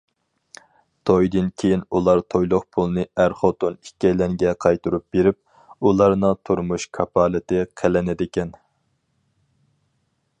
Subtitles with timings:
[1.09, 5.39] تويدىن كېيىن ئۇلار تويلۇق پۇلنى ئەر- خوتۇن ئىككىيلەنگە قايتۇرۇپ بېرىپ،
[5.89, 8.57] ئۇلارنىڭ تۇرمۇش كاپالىتى قىلىنىدىكەن.